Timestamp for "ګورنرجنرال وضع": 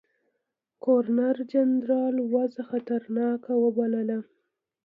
0.83-2.61